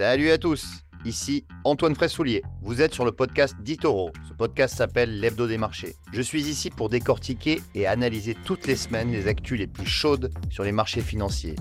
[0.00, 2.42] Salut à tous, ici Antoine Fraissoulier.
[2.62, 4.12] Vous êtes sur le podcast d'Itoro.
[4.26, 5.94] Ce podcast s'appelle L'Hebdo des marchés.
[6.10, 10.32] Je suis ici pour décortiquer et analyser toutes les semaines les actus les plus chaudes
[10.48, 11.54] sur les marchés financiers.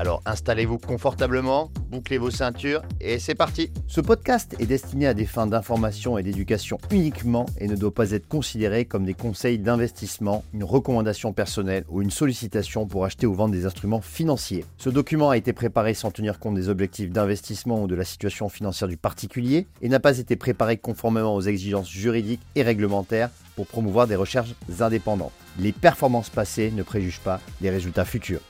[0.00, 5.26] Alors installez-vous confortablement, bouclez vos ceintures et c'est parti Ce podcast est destiné à des
[5.26, 10.42] fins d'information et d'éducation uniquement et ne doit pas être considéré comme des conseils d'investissement,
[10.54, 14.64] une recommandation personnelle ou une sollicitation pour acheter ou vendre des instruments financiers.
[14.78, 18.48] Ce document a été préparé sans tenir compte des objectifs d'investissement ou de la situation
[18.48, 23.66] financière du particulier et n'a pas été préparé conformément aux exigences juridiques et réglementaires pour
[23.66, 25.32] promouvoir des recherches indépendantes.
[25.58, 28.40] Les performances passées ne préjugent pas des résultats futurs.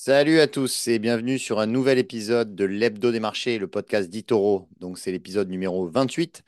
[0.00, 4.08] Salut à tous et bienvenue sur un nouvel épisode de l'Hebdo des marchés, le podcast
[4.08, 4.68] d'Itoro.
[4.78, 6.44] Donc c'est l'épisode numéro 28.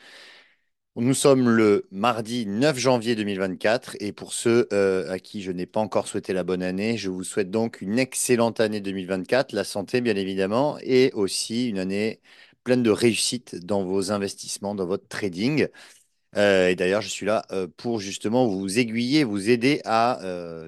[0.95, 5.67] Nous sommes le mardi 9 janvier 2024 et pour ceux euh, à qui je n'ai
[5.67, 9.65] pas encore souhaité la bonne année, je vous souhaite donc une excellente année 2024, la
[9.65, 12.21] santé bien évidemment, et aussi une année
[12.63, 15.67] pleine de réussite dans vos investissements, dans votre trading.
[16.37, 20.21] Euh, et d'ailleurs, je suis là euh, pour justement vous aiguiller, vous aider à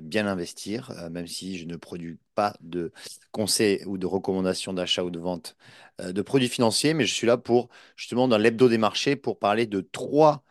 [0.03, 2.92] bien investir, même si je ne produis pas de
[3.33, 5.56] conseils ou de recommandations d'achat ou de vente
[6.02, 9.66] de produits financiers, mais je suis là pour justement dans l'hebdo des marchés pour parler
[9.66, 10.42] de trois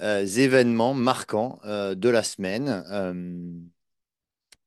[0.00, 2.84] événements marquants de la semaine.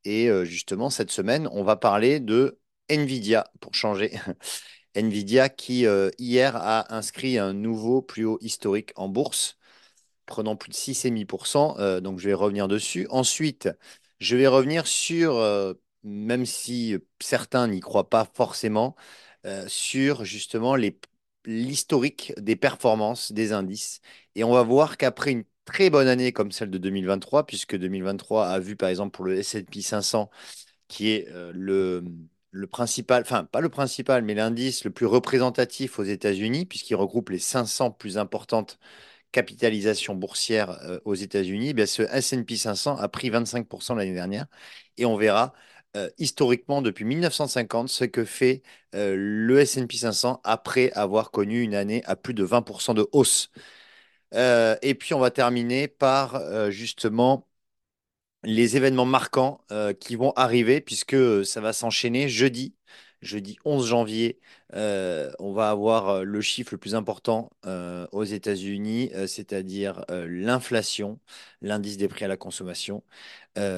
[0.05, 4.11] et justement, cette semaine, on va parler de Nvidia pour changer.
[4.95, 5.85] Nvidia qui
[6.19, 9.57] hier a inscrit un nouveau plus haut historique en bourse
[10.25, 11.77] prenant plus de 6,5%.
[11.79, 13.07] Euh, donc, je vais revenir dessus.
[13.09, 13.69] Ensuite,
[14.19, 18.95] je vais revenir sur, euh, même si certains n'y croient pas forcément,
[19.45, 20.75] euh, sur justement
[21.45, 24.01] l'historique des performances des indices.
[24.35, 28.47] Et on va voir qu'après une très bonne année comme celle de 2023, puisque 2023
[28.47, 30.29] a vu par exemple pour le S&P 500,
[30.87, 32.03] qui est le,
[32.51, 37.29] le principal, enfin pas le principal, mais l'indice le plus représentatif aux États-Unis, puisqu'il regroupe
[37.29, 38.79] les 500 plus importantes
[39.31, 44.45] capitalisation boursière euh, aux États-Unis, eh ce S&P 500 a pris 25% l'année dernière.
[44.97, 45.53] Et on verra
[45.95, 48.63] euh, historiquement depuis 1950 ce que fait
[48.95, 53.51] euh, le S&P 500 après avoir connu une année à plus de 20% de hausse.
[54.33, 57.47] et puis on va terminer par justement
[58.43, 59.65] les événements marquants
[59.99, 62.75] qui vont arriver puisque ça va s'enchaîner jeudi
[63.23, 64.39] jeudi 11 janvier,
[64.75, 71.19] euh, on va avoir euh, le chiffre le plus important euh, aux États-Unis, c'est-à-dire l'inflation,
[71.61, 73.03] l'indice des prix à la consommation.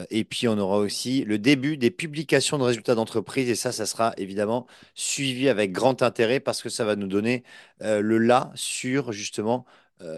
[0.09, 3.50] et puis, on aura aussi le début des publications de résultats d'entreprise.
[3.50, 7.44] Et ça, ça sera évidemment suivi avec grand intérêt parce que ça va nous donner
[7.81, 9.66] le là sur justement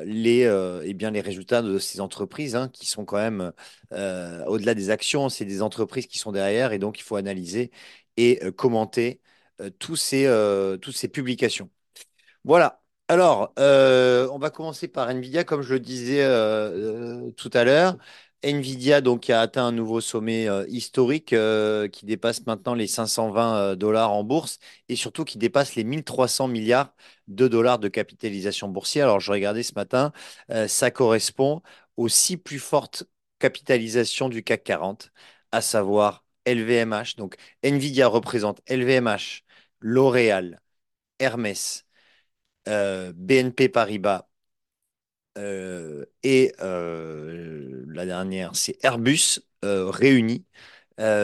[0.05, 0.41] les,
[0.85, 3.51] eh les résultats de ces entreprises hein, qui sont quand même,
[3.91, 7.71] au-delà des actions, c'est des entreprises qui sont derrière et donc il faut analyser
[8.17, 9.21] et euh, commenter
[9.61, 11.69] euh, tous ces, euh, toutes ces publications.
[12.43, 12.81] Voilà.
[13.09, 16.23] Alors, on va commencer par Nvidia, comme je le disais
[17.37, 17.97] tout à l'heure.
[18.43, 21.35] Nvidia donc a atteint un nouveau sommet historique
[21.91, 26.93] qui dépasse maintenant les 520 dollars en bourse et surtout qui dépasse les 1300 milliards
[27.27, 29.05] de dollars de capitalisation boursière.
[29.07, 30.11] Alors je regardais ce matin,
[30.67, 31.61] ça correspond
[31.97, 33.05] aux six plus fortes
[33.39, 35.11] capitalisations du CAC 40,
[35.51, 37.15] à savoir LVMH.
[37.17, 39.43] Donc, Nvidia représente LVMH,
[39.79, 40.59] L'Oréal,
[41.19, 41.85] Hermès,
[42.67, 44.27] euh, BNP Paribas
[45.37, 50.45] euh, et euh, la dernière, c'est Airbus réunis.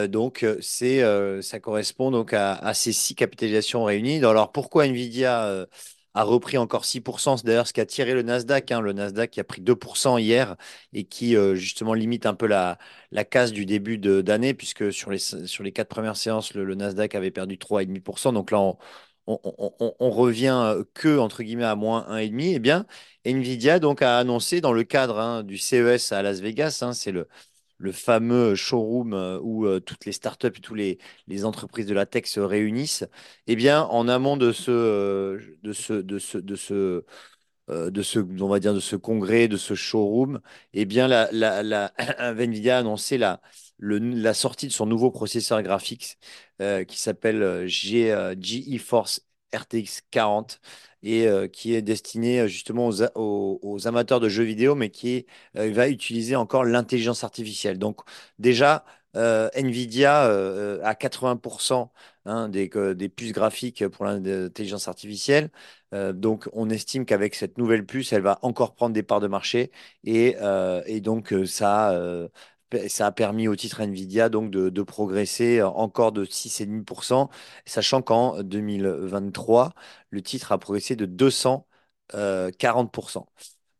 [0.08, 4.24] donc, ça correspond donc à, ces six capitalisations réunies.
[4.24, 5.66] Alors, pourquoi Nvidia
[6.14, 7.36] a repris encore 6%.
[7.36, 8.70] C'est d'ailleurs ce qui a tiré le Nasdaq.
[8.72, 8.80] Hein.
[8.80, 10.56] le Nasdaq qui a pris 2% hier
[10.92, 12.78] et qui euh, justement limite un peu la,
[13.10, 17.14] la casse du début d'année, puisque sur les, sur les quatre premières séances, le, Nasdaq
[17.14, 18.32] avait perdu 3,5%.
[18.32, 18.78] Donc là, on,
[19.26, 22.54] on, revient euh, que entre guillemets à moins 1,5.
[22.56, 22.86] Eh bien,
[23.24, 27.12] Nvidia donc a annoncé dans le cadre hein, du CES à Las Vegas, hein, c'est
[27.12, 27.28] le
[27.78, 32.06] le fameux showroom euh, où euh, toutes les startups et toutes les, entreprises de la
[32.06, 33.04] tech se réunissent,
[33.46, 37.04] eh bien, en amont de ce, euh, de ce, de ce, de ce,
[37.68, 40.40] de ce, on va dire, de ce congrès, de ce showroom,
[40.74, 41.28] eh bien, la,
[42.34, 46.18] Nvidia a annoncé la sortie de son nouveau processeur graphique
[46.58, 49.20] qui s'appelle GeForce
[49.54, 50.60] RTX 40
[51.04, 55.70] et euh, qui est destiné euh, justement aux, amateurs de jeux vidéo, mais qui euh,
[55.72, 57.78] va utiliser encore l'intelligence artificielle.
[57.78, 58.00] Donc
[58.38, 58.84] déjà,
[59.14, 60.22] Nvidia
[60.82, 61.88] a 80%
[62.24, 62.68] hein, des,
[63.08, 65.50] puces graphiques pour l'intelligence artificielle.
[65.92, 69.70] donc on estime qu'avec cette nouvelle puce, elle va encore prendre des parts de marché
[70.02, 70.34] et,
[70.86, 71.96] et donc ça
[72.88, 77.30] ça a permis au titre Nvidia donc de, progresser encore de 6,5%,
[77.66, 79.72] sachant qu'en 2023,
[80.10, 83.26] le titre a progressé de 240%.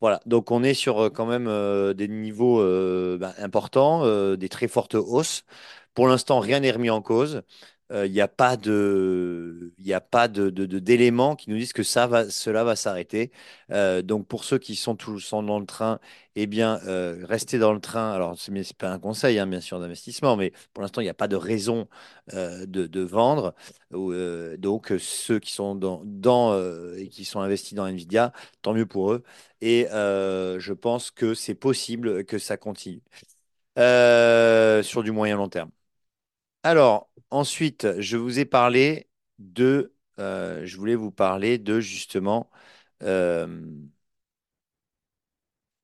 [0.01, 4.37] Voilà, donc on est sur euh, quand même euh, des niveaux euh, ben, importants, euh,
[4.37, 5.45] des très fortes hausses.
[5.95, 7.43] Pour l'instant, rien n'est remis en cause.
[7.93, 12.65] Euh, Il n'y a pas de, de, d'éléments qui nous disent que ça va, cela
[12.65, 13.31] va s'arrêter.
[13.71, 16.01] Euh, donc pour ceux qui sont tous dans le train,
[16.35, 18.13] eh bien, euh, restez dans le train.
[18.13, 21.11] Alors, ce n'est pas un conseil, hein, bien sûr, d'investissement, mais pour l'instant, il n'y
[21.11, 21.89] a pas de raison
[22.33, 23.55] de, vendre.
[23.91, 26.59] Donc, ceux qui sont dans, dans,
[27.11, 28.33] qui sont investis dans Nvidia,
[28.63, 29.23] tant mieux pour eux.
[29.61, 33.03] Et je pense que c'est possible que ça continue
[33.77, 35.71] sur du moyen long terme.
[36.65, 39.09] Alors, ensuite, je vous ai parlé
[39.39, 42.51] de, euh, je voulais vous parler de justement,
[43.03, 43.47] euh,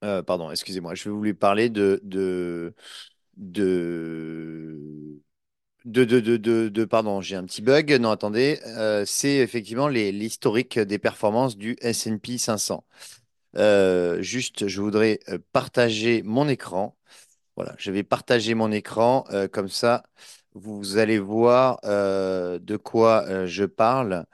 [0.04, 2.00] euh, pardon, excusez-moi, je voulais parler de,
[5.84, 7.92] de, pardon, j'ai un petit bug.
[8.00, 8.60] Non, attendez,
[9.06, 12.84] c'est effectivement l'historique des performances du S&P 500.
[13.56, 15.20] Euh, juste, je voudrais
[15.52, 16.96] partager mon écran.
[17.56, 20.04] Voilà, je vais partager mon écran, comme ça,
[20.54, 24.24] vous allez voir euh, de quoi euh, je parle.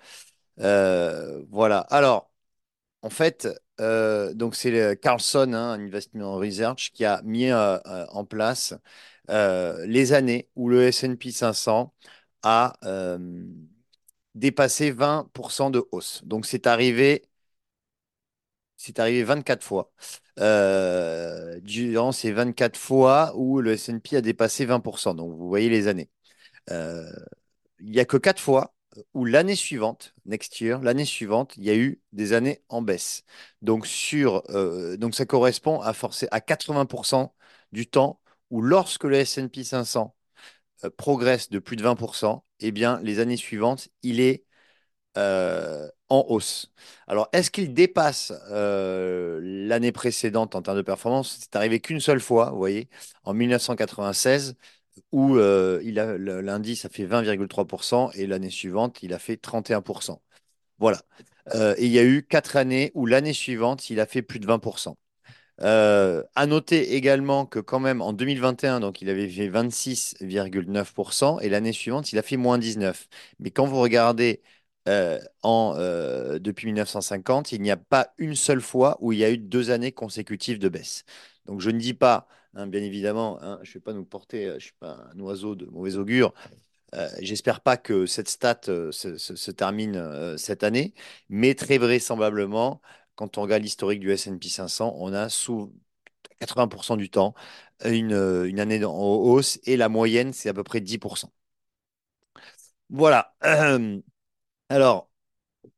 [0.61, 1.81] Euh, voilà.
[1.91, 2.31] Alors,
[3.03, 3.49] en fait,
[3.79, 8.75] donc c'est Carlson, hein, Investment Research, qui a mis en place
[9.29, 11.95] les années où le S&P 500
[12.43, 12.75] a
[14.35, 16.23] dépassé 20% de hausse.
[16.25, 17.25] Donc, c'est arrivé
[18.87, 19.93] c'est arrivé 24 fois.
[20.39, 25.15] Euh, durant ces 24 fois où le S&P a dépassé 20%.
[25.15, 26.11] Donc, vous voyez les années.
[26.71, 27.11] Euh,
[27.81, 28.75] il n'y a que 4 fois
[29.15, 33.25] où l'année suivante, next year, l'année suivante, il y a eu des années en baisse.
[33.63, 37.35] Donc, sur, euh, donc ça correspond à, forcer, à 80%
[37.73, 40.15] du temps où lorsque le S&P 500
[40.85, 44.45] euh, progresse de plus de 20%, eh bien, les années suivantes, il est
[45.17, 46.73] euh, en hausse.
[47.07, 51.39] Alors, est-ce qu'il dépasse euh, l'année précédente en termes de performance?
[51.41, 52.89] C'est arrivé qu'une seule fois, vous voyez,
[53.25, 54.57] en 1996,
[55.13, 55.81] où euh,
[56.43, 60.23] l'indice a fait 20,3% et l'année suivante, il a fait 31%.
[60.79, 61.01] Voilà.
[61.55, 64.41] Euh, et il y a eu quatre années où l'année suivante, il a fait plus
[64.41, 64.97] de 20%.
[65.63, 71.49] Euh, à noter également que quand même en 2021, donc il avait fait 26,9% et
[71.49, 73.09] l'année suivante, il a fait moins 19.
[73.39, 74.43] Mais quand vous regardez
[74.89, 79.31] euh, euh, depuis 1950, il n'y a pas une seule fois où il y a
[79.31, 81.05] eu deux années consécutives de baisse.
[81.47, 84.47] Donc je ne dis pas, hein, bien évidemment, hein, je ne vais pas nous porter,
[84.47, 86.35] euh, je ne suis pas un oiseau de mauvais augure,
[87.21, 90.95] j'espère pas que cette stat se, termine cette année,
[91.29, 92.81] mais très vraisemblablement,
[93.17, 95.75] quand on regarde l'historique du S&P 500, on a sous
[96.41, 97.35] 80% du temps
[97.85, 98.13] une
[98.61, 101.31] année en hausse et la moyenne, c'est à peu près 10%.
[102.91, 103.35] Voilà.
[104.69, 105.11] Alors,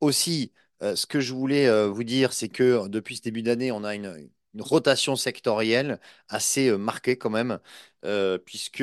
[0.00, 0.52] aussi,
[0.82, 3.72] euh, ce que je voulais euh, vous dire, c'est que euh, depuis ce début d'année,
[3.72, 4.30] on a une,
[4.60, 7.60] rotation sectorielle assez marquée quand même,
[8.44, 8.82] puisque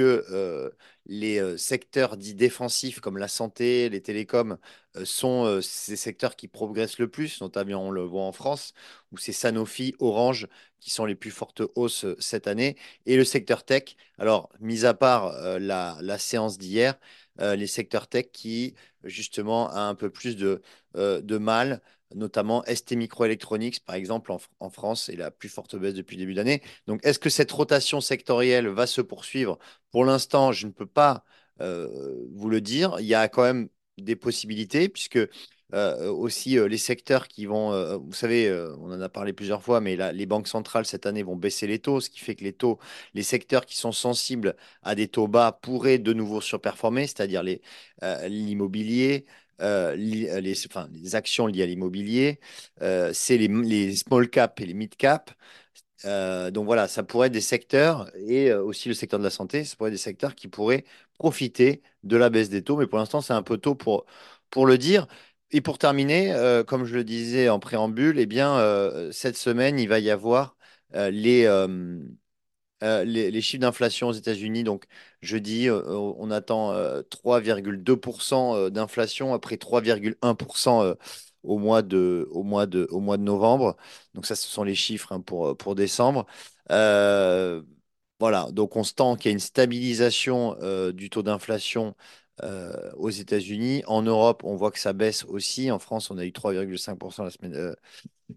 [1.05, 4.57] les secteurs dits défensifs comme la santé, les télécoms,
[5.03, 8.73] sont ces secteurs qui progressent le plus, notamment on le voit en France,
[9.11, 10.47] où c'est Sanofi, Orange
[10.79, 13.97] qui sont les plus fortes hausses cette année, et le secteur tech.
[14.17, 16.95] Alors, mis à part la séance d'hier,
[17.41, 20.61] euh, les secteurs tech qui justement a un peu plus de
[20.95, 21.81] euh, de mal,
[22.13, 26.21] notamment ST Microelectronics, par exemple, en, en France, est la plus forte baisse depuis le
[26.21, 26.61] début d'année.
[26.87, 29.59] Donc, est-ce que cette rotation sectorielle va se poursuivre?
[29.91, 31.25] Pour l'instant, je ne peux pas
[31.61, 32.97] euh, vous le dire.
[32.99, 35.19] Il y a quand même des possibilités, puisque
[35.73, 39.33] euh, aussi euh, les secteurs qui vont, euh, vous savez, euh, on en a parlé
[39.33, 42.19] plusieurs fois, mais là, les banques centrales cette année vont baisser les taux, ce qui
[42.19, 42.79] fait que les taux,
[43.13, 47.43] les secteurs qui sont sensibles à des taux bas pourraient de nouveau surperformer, c'est-à-dire
[48.03, 49.25] euh, l'immobilier,
[49.61, 52.39] euh, li- euh, les, actions liées à l'immobilier,
[52.81, 55.31] euh, c'est les, small cap et les mid cap.
[56.05, 59.29] Euh, donc voilà, ça pourrait être des secteurs, et euh, aussi le secteur de la
[59.29, 60.85] santé, ça pourrait être des secteurs qui pourraient
[61.17, 64.05] profiter de la baisse des taux, mais pour l'instant, c'est un peu tôt pour,
[64.49, 65.07] pour le dire.
[65.51, 69.79] Et pour terminer, euh, comme je le disais en préambule, eh bien, euh, cette semaine,
[69.79, 70.57] il va y avoir
[70.95, 71.45] euh, les,
[73.31, 74.85] les, chiffres d'inflation aux États-Unis, donc
[75.21, 80.95] jeudi, on attend euh, 3,2% euh, d'inflation après 3,1% euh,
[81.43, 83.75] au mois de, au mois de, au mois de novembre.
[84.13, 86.25] Donc ça, ce sont les chiffres hein, pour, pour décembre.
[88.19, 90.55] Voilà, donc on se tend qu'il y a une stabilisation
[90.93, 91.95] du taux d'inflation
[92.43, 93.83] euh, aux États-Unis.
[93.87, 95.71] En Europe, on voit que ça baisse aussi.
[95.71, 97.73] En France, on a eu 3,5% la semaine, euh,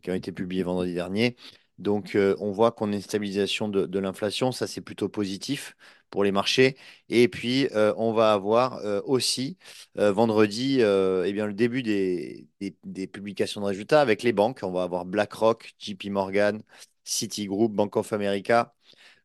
[0.02, 1.36] qui ont été publiés vendredi dernier.
[1.78, 4.52] Donc, euh, on voit qu'on a une stabilisation de, l'inflation.
[4.52, 5.76] Ça, c'est plutôt positif
[6.10, 6.76] pour les marchés.
[7.08, 9.58] Et puis, on va avoir aussi
[9.94, 14.60] vendredi eh bien, le début des, des- des publications de résultats avec les banques.
[14.62, 16.62] On va avoir BlackRock, JP Morgan,
[17.04, 18.74] Citigroup, Bank of America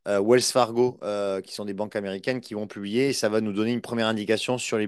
[0.08, 3.42] euh, Wells Fargo, euh, qui sont des banques américaines, qui vont publier et ça va
[3.42, 4.88] nous donner une première indication sur les,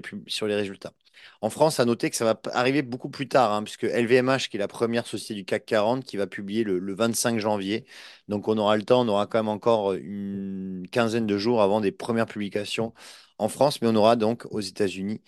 [0.54, 0.92] résultats.
[1.40, 4.56] En France, à noter que ça va arriver beaucoup plus tard, hein, puisque LVMH, qui
[4.56, 7.86] est la première société du CAC 40, qui va publier le, le 25 janvier.
[8.28, 11.80] Donc on aura le temps, on aura quand même encore une quinzaine de jours avant
[11.80, 12.92] des premières publications
[13.38, 15.20] en France, mais on aura donc aux États-Unis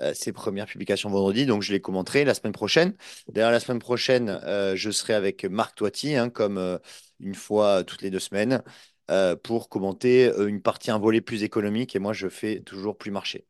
[0.00, 1.46] euh, ces premières publications vendredi.
[1.46, 2.94] Donc je les commenterai la semaine prochaine.
[3.28, 6.78] D'ailleurs, la semaine prochaine, euh, je serai avec Marc Toiti, hein, comme euh,
[7.20, 8.62] une fois toutes les deux semaines
[9.10, 11.94] euh, pour commenter euh, une partie, un volet plus économique.
[11.94, 13.46] Et moi, je fais toujours plus marché.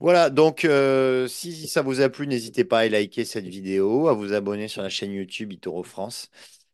[0.00, 4.14] Voilà, donc euh, si ça vous a plu, n'hésitez pas à liker cette vidéo, à
[4.14, 6.30] vous abonner sur la chaîne YouTube Itoro France.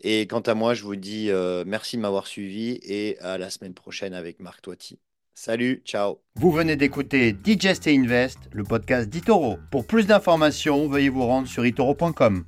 [0.00, 1.28] Et quant à moi, je vous dis
[1.66, 5.00] merci de m'avoir suivi et à la semaine prochaine avec Marc Toiti.
[5.34, 6.20] Salut, ciao.
[6.36, 9.58] Vous venez d'écouter Digest et Invest, le podcast d'Itoro.
[9.72, 12.44] Pour plus d'informations, veuillez vous rendre sur itoro.com.